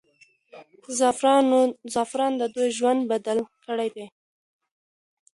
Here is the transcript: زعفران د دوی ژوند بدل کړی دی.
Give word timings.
زعفران 1.93 2.31
د 2.37 2.43
دوی 2.55 2.69
ژوند 2.77 3.01
بدل 3.11 3.37
کړی 3.65 3.89
دی. 3.95 4.05